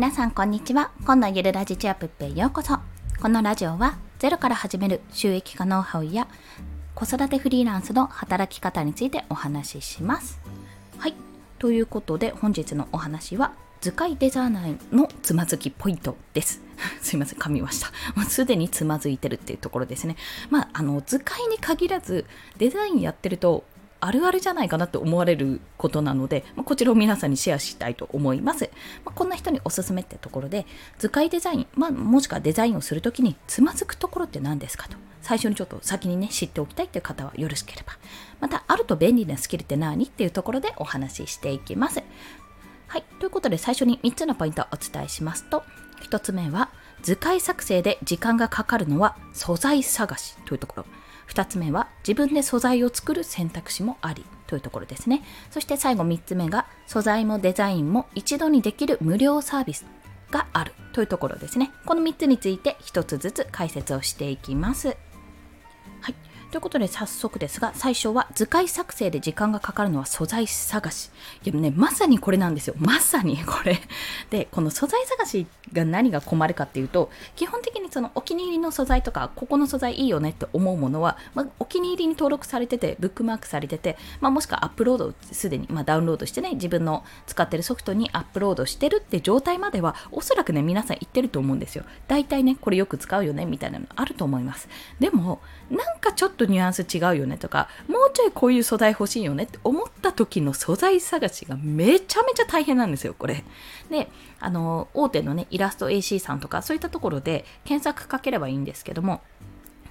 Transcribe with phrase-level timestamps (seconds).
[0.00, 2.78] 皆さんこんにちは今のゆるラジチアップへようこそ
[3.20, 6.26] このラジオはゼロから始める収益化ノウハウや
[6.94, 10.40] 子育てフリーランスの働き方についてお話しします
[10.96, 11.14] はい
[11.58, 16.60] ということで本日のお話は図解デザイナーのつまずきポイントです。
[17.00, 17.88] すいません、噛みました。
[18.14, 20.16] もうすでにつまずいてるっていうところですね。
[20.50, 22.26] まあ、あの、図解に限らず、
[22.58, 23.64] デザインやってると、
[24.00, 28.70] あるあるじゃないかなって思われることなので、まあ、こちらを皆さんにシェアしたいと思います。
[29.04, 30.66] まあ、こんな人におすすめってところで、
[30.98, 34.96] 図解デザイン、まあ、もしくはデザインをするときにつまずくところって何ですかと。
[35.22, 37.92] 最初にちょっと先にね、知っておきたいっていう方はよろしければ。
[38.40, 42.02] また、あると便利なスキルって何っていうところでお話ししていきます。
[42.88, 43.04] はい。
[43.20, 45.62] ということで最初に3つのポイントをお伝えしますと、
[46.02, 46.70] 1つ目は、
[47.02, 50.86] 図解作成で時間がかかるのは素材探しというところ。
[51.30, 55.22] 2つ目は自分で素材を作る選択肢もありというところですね。
[55.50, 59.86] そして最後3つ目が素材もデザインも一度にできる無料サービス
[60.30, 61.70] があるというところですね。
[61.86, 64.88] この3つについて1つずつ解説をしていきます
[66.00, 66.14] はい。
[66.50, 71.10] ということで早速ですが、最初は図解作成で時間がかかるのは素材探し。
[71.44, 72.74] いやね、まさにこれなんですよ。
[72.76, 73.78] まさにこれ。
[74.30, 91.84] で、この素材探しが何が困るかっていうと、基本的にそのお気に入りの素材とか、ここの素材いいよねって思うものは、まあ、お気に入りに登録されてて、ブックマークされてて、まあ、もしくはアップロードすでに、まあ、ダウンロードしてね、自分の使ってるソフトにアップロードしてるって状態までは、おそらくね、皆さん言ってると思うんですよ。
[92.08, 94.68] 大体ね、これよく使うよね、みたいなのあると思います。
[94.98, 95.40] でも、
[95.70, 103.44] なんかちょっととニュアンス違うよねとか、もうちょいこういう素材欲しいよねって思った時の素材探しがめちゃめちゃ大変なんですよ、これ。
[103.90, 104.08] で、
[104.40, 109.20] あの、大手のね、イラスト AC さんとかそういったところで検索かければいいんですけども、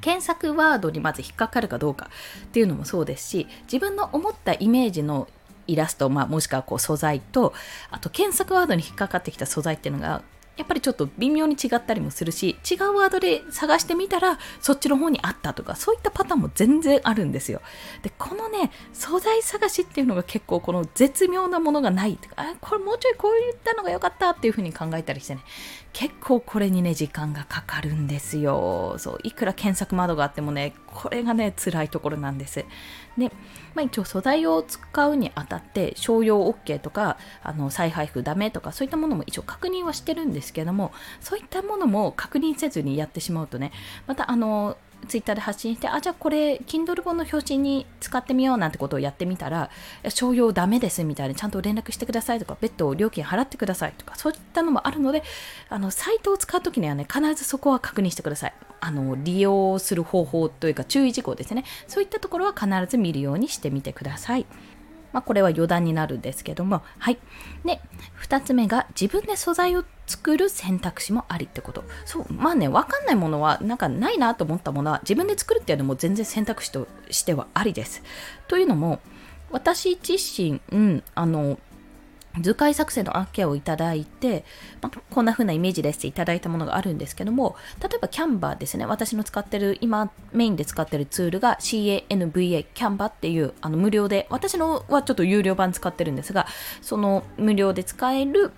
[0.00, 2.10] 検索ワードにまず引っかかるかどうか
[2.46, 5.28] っていうのもそうですし、自分の思ったイメージの
[5.66, 7.54] イラスト、まあ、もしくはこう素材と、
[7.90, 10.22] あと検索ワードに引っかかってきた素材っていうのが
[10.56, 17.60] やっぱりちょっと微妙に違ったりもするし違うワードで探してみたらそっちの方にあったとかそういったパターンも全然あるんですよ。
[18.02, 25.42] でこのね素材探しっていうのが結構この絶妙なものがないとかあこれもうちょいこういったのが良かったっていう風に考えたりしてね。
[25.94, 28.96] 結構これにね時間がかかるんですよ。
[28.98, 32.64] そういくら検索窓があってもねこれがね辛いところなんです。
[33.16, 33.28] で、
[33.74, 43.72] まあ、一応素材を使うにあたって商用 OK とかあの再配布ダメとかそういったものも一応確認はしてるんですですけどもそういったものも確認せずにやってしまうとね
[44.06, 49.70] またあのツイッターで発信して、あ、じゃあこれ、Kindle 本の表紙に使ってみようなんてことをやってみたら、
[50.08, 55.22] 商用ダメですみたいにちゃんと連絡してくださいとか、別途料金払ってくださいとか、そういったのもあるので、
[55.68, 58.54] あの、サイトを使うときにはね、必ずそこは確認してください。
[58.80, 61.64] あの、利用する方法というか注意事項ですね。
[61.86, 64.46] そういったところは必ず見るようにしてみてください。
[65.14, 67.18] まあ、これは余談になるんですけども、はい。
[67.64, 67.80] で、
[68.20, 71.84] 2つ目が自分で素材を作る選択肢もありってこと。
[72.04, 78.02] そう、まあね、わかんないものは、なんかないなと思ったものは、自分で作るっていうのも全然選択肢としてはありです。
[78.48, 78.98] というのも、
[79.52, 81.60] 私自身、うん、あの、
[82.40, 84.44] 図解作成の案件をいただいて、
[84.82, 96.46] まあ、こんな風なイメージですっていただいたものがあるんですけども、例えばキャンバーですね、私の使ってる、今メインで使ってるツールが CANVA、キャンバーっていうあの無料で、私のはちょっと有料版使ってるんですが、
[96.80, 98.52] その無料で使える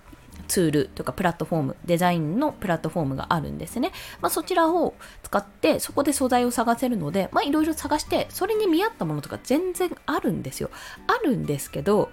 [0.47, 3.91] ツールとかプラットフォーム、デザインのプラットフォームがあるんですね。
[4.21, 10.69] まあ、そちらを使って、そこで素材を探せるので、まあ、いろいろ探して、それに見合ったものとか全然あるんですよ。
[11.07, 12.09] あるんですけど、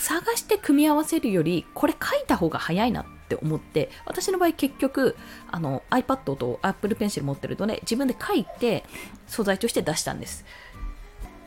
[0.00, 5.16] 探して組み合わせるよりこれ書いた方が早いなって思って私の場合結局
[5.50, 8.84] あの iPad と Apple Pencil 持ってるとね自分で書いて
[9.26, 10.44] 素材として出したんです。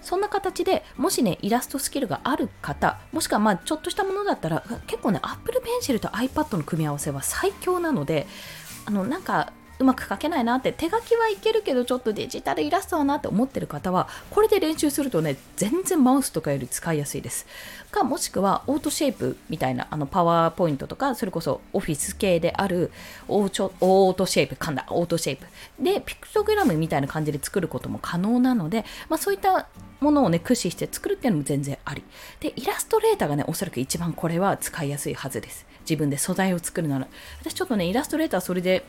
[0.02, 8.26] そんな形でもしねイラストスキルがある方もしくはまあちょっとしたものだったら結構ね Apple Pencil と iPad の組み合わせは最強なので
[8.86, 17.48] あのなんかうまく描けないなって手書きはいけるけどちょっとデジタルイラストはなって思ってる方はこれで練習するとね全然マウスとかより使いやすいです。
[17.90, 22.92] かもしくはオートシェイプみたいなあのパワーポイントとかそれこそオフィス系である
[23.28, 25.46] オートシェイプ噛んだオートシェイプ。
[25.82, 29.68] でピクトグラムみたいな感じで作ることも可能なので、まあ、そういった
[30.02, 32.04] ものをね駆使して作るっていうのも全然あり。
[32.42, 35.66] でイラストレーターがねおそらく一番これは使いやすいはずです。
[35.82, 37.08] 自分で素材を作るなら。
[37.42, 38.84] 私ちょっとねイラストレーターそれで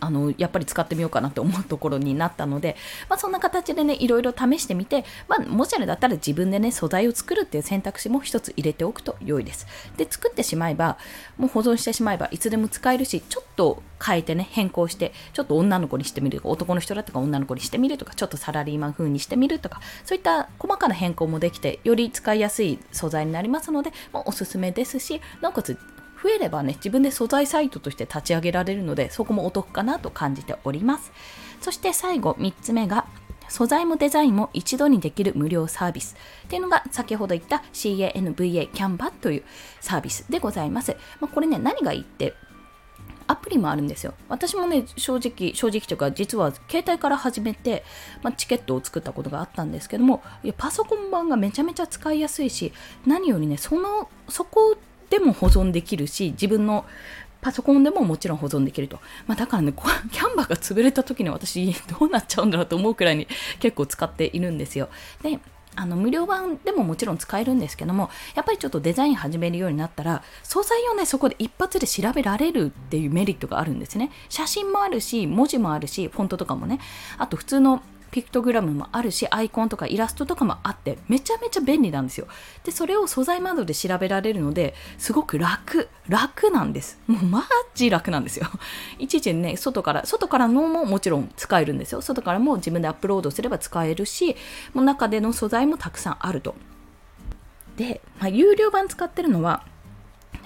[0.00, 2.76] あのやっぱり使ってみようかなと思うところになったので、
[3.08, 9.66] まあ、そんな形でねいろいろ試してみて、まあ、もしあれだったら自分でね素材を作るっていう選択肢も一つ入れておくと良いです。
[9.96, 10.98] で作ってしまえば
[11.36, 25.78] もう保存してしまえばいつでも使えるしちょっと変えてね変更してちょっと女の子にしてみるとか男の人だとか女の子にしてみるとかちょっとサラリーマン風にしてみるとかそういった細かな変更もできてより使いやすい素材になりますので、まあ、おすすめですしなおかつ
[26.24, 31.12] 増えればね自分で素材サイトとして立ち上げられるのでそこもお得かなと感じております
[31.60, 33.06] そして最後3つ目が
[33.48, 36.16] 素材もデザインも一度にできる無料サービス
[36.46, 39.42] っていうのが先ほど言った CANVA キャンバという
[39.80, 40.96] サービスでございます。
[41.20, 42.34] まあ、これね、何がいいって
[43.26, 44.14] アプリもあるんですよ。
[44.28, 47.84] 私もね、正直、正直というか、実は携帯から始めて、
[48.22, 52.72] まあ、チケットを作ったことがあったんですけども、いやパソコン版がめちゃめちゃ使いやすいし、
[53.06, 54.76] 何よりね、その、そこ
[55.14, 56.84] でも保存できるし、自分の
[57.40, 58.98] パソコンでももちろん保存できると。
[59.28, 63.28] まあ、だからね、キャンバーが潰れた時に私どうなっちゃうんだろうと思うくらいに
[63.60, 64.88] 結構使っているんですよ。
[65.22, 65.38] で、
[65.76, 76.78] あの無料版でももちろん使えるんですけどもやっぱりちょっとデザイン始めるようになったら素材をねそこで一発で調べられるっていうメリットがあるんですね写真もあるし文字もあるしフォントとかもね
[77.18, 77.82] あと普通の
[78.14, 82.28] ピクトグラムもあるしアイコンとかイラストとかもあってめちゃめちゃ便利なんですよ。
[82.62, 85.88] でそれを素材窓で調べられるのですごく楽。
[86.08, 87.00] 楽なんです。
[87.08, 87.44] もうマ
[87.74, 88.46] ジ楽なんですよ。
[89.00, 92.02] いちいちね外から外からのももちろん使えるんですよ。
[92.02, 94.36] 外からも自分でアップロードすれば使えるし
[94.74, 96.54] もう中での素材もたくさんあると。
[97.76, 99.64] で、まあ、有料版使ってるのは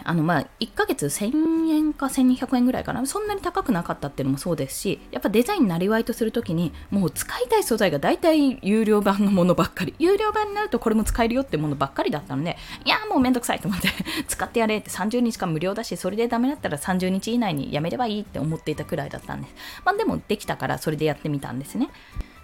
[0.08, 3.04] あのまあ1ヶ月1000円か1200円ぐらいかな。
[3.04, 9.94] そんなに高くなかったっていうのもそうですしやっぱデザインなりわいとするときにもう使いたい素材が大体有料版のものばっかり。
[9.98, 12.56] 有料版になるとこれも使えるよってものばっかりだったので
[12.86, 13.88] いやもうめんどくさいと思って
[14.26, 19.54] 使ってやれって30日間無料だしそれでダメだったら30日以内にやめればいいって思っていたくらいだったんです。
[19.84, 21.90] まあでもできたからそれでやってみたんですね。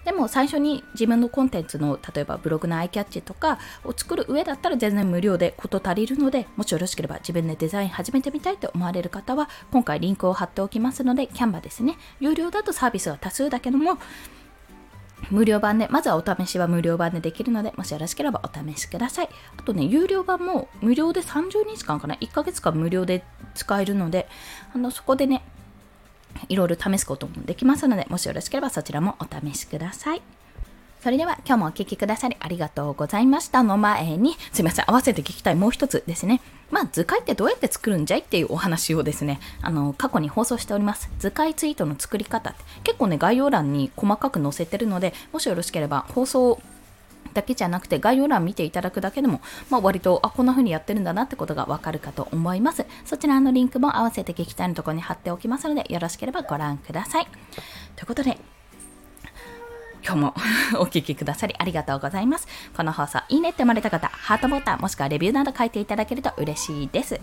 [0.04, 13.98] でも最初に自分のコンテンツの例えばブログのアイキャッチとかを作る上だったら全然無料で事足りるのでもしよろしければ自分でデザイン始めてみたいと思われる方は今回リンクを貼っておきますのでキャンバですね有料だとサービスは多数だけども
[15.30, 19.28] 無料版で、まずはお試しは無料版でできるので、もしよろしければお試しください。
[19.56, 23.24] あとね、有料版も無料で30日間かな、1ヶ月間無料で
[23.54, 24.28] 使えるので、
[24.74, 25.42] あのそこでね、
[26.48, 30.22] いろいろ試すこともできますので、もしよろしければそちらもお試しください。
[31.04, 36.40] それでは今日もお聴きくださりありがとうございましたの前に、すいません、合わせて聞きたいもう一つですね。
[36.70, 41.10] まあ、図解ってどうやって作るんじゃいっていうお話をですね、あの、過去に放送しております。
[41.18, 46.58] 図解ツイートの作り方って結構ね、概要欄に細かく載せてるので、もしよろしければ放送
[47.34, 49.40] だけじゃなくて概要欄見ていただくだけでも、
[49.70, 57.26] まあ、割とあこんな風にやってるんだなってことがわかるかと思いますそちらのリンクも合わせて聞きたいのところに貼っておきますのでよろしければご覧ください
[57.96, 58.38] ということで
[60.06, 60.34] 今日も
[60.78, 62.46] お聴きくださりありがとうございます。
[62.76, 67.18] この放送いいねって思われた方、ハートボタンもしくはレビューなど書いていただけると嬉しいです。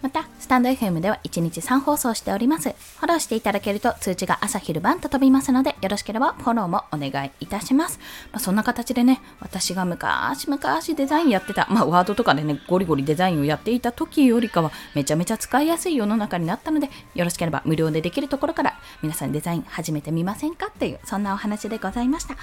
[0.00, 2.70] また、スタンド FM では1日3放送しております。
[2.70, 7.98] フォローしていただけると通知が朝昼晩と飛びますので、よろしければフォローもお願いいたします。
[8.30, 22.36] まあ、そんな形でね、私が昔々デザインやってた、まあ、ワードとかでね、ゴリゴリデザインをやっていた時よりかは、めちゃめちゃ使いやすい世の中になったので、よろしければ無料でできるところから皆さんデザイン始めてみませんかっていう、そんなお話でございました。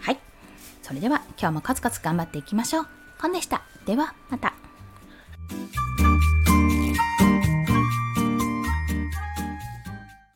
[0.00, 0.18] はい。
[0.82, 2.86] それでは今日もコツコツ頑張っていきましょう。
[3.20, 3.62] コンでした。
[3.86, 4.54] ではまた。